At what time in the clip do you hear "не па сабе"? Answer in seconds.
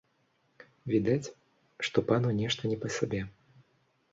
2.73-3.21